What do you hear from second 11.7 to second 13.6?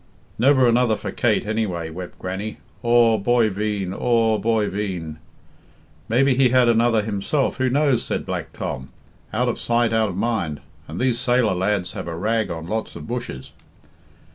have a rag on lots of bushes."